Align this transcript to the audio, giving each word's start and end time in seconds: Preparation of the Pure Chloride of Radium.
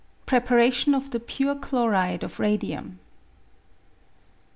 Preparation 0.25 0.95
of 0.95 1.11
the 1.11 1.19
Pure 1.19 1.57
Chloride 1.59 2.23
of 2.23 2.39
Radium. 2.39 2.97